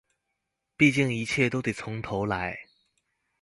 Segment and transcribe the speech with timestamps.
[0.79, 2.57] 畢竟一切都得從頭來